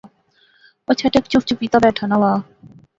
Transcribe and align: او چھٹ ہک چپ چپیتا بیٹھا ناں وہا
او 0.85 0.91
چھٹ 0.99 1.13
ہک 1.17 1.25
چپ 1.31 1.43
چپیتا 1.49 1.77
بیٹھا 1.85 2.05
ناں 2.09 2.19
وہا 2.21 2.37